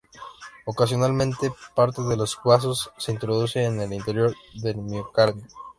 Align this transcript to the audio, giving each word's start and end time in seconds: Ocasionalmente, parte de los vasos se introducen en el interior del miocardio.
Ocasionalmente, 0.65 1.53
parte 1.75 2.01
de 2.01 2.17
los 2.17 2.39
vasos 2.43 2.89
se 2.97 3.11
introducen 3.11 3.73
en 3.73 3.81
el 3.81 3.93
interior 3.93 4.35
del 4.55 4.77
miocardio. 4.77 5.45